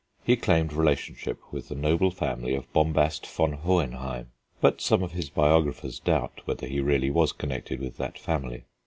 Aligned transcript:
He 0.23 0.35
claimed 0.35 0.73
relationship 0.73 1.37
with 1.53 1.67
the 1.69 1.75
noble 1.75 2.09
family 2.09 2.55
of 2.55 2.73
Bombast 2.73 3.27
von 3.27 3.53
Hohenheim; 3.53 4.31
but 4.59 4.81
some 4.81 5.03
of 5.03 5.11
his 5.11 5.29
biographers 5.29 5.99
doubt 5.99 6.41
whether 6.45 6.65
he 6.65 6.79
really 6.79 7.11
was 7.11 7.31
connected 7.31 7.79
with 7.79 7.97
that 7.97 8.17
family. 8.17 8.63